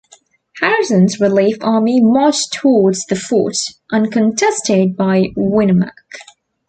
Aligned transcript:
Harrison's 0.59 1.19
relief 1.19 1.57
army 1.61 2.01
marched 2.01 2.53
towards 2.53 3.05
the 3.05 3.15
fort, 3.15 3.53
uncontested 3.91 4.97
by 4.97 5.27
Winamac. 5.37 5.93